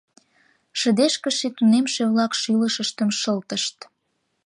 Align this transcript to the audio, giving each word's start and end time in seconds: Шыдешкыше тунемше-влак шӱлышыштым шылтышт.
Шыдешкыше 0.79 1.47
тунемше-влак 1.57 2.31
шӱлышыштым 2.41 3.09
шылтышт. 3.19 3.77